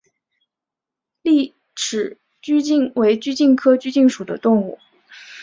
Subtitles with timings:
[1.21, 4.79] 栗齿鼩鼱为鼩鼱科鼩鼱属的动物。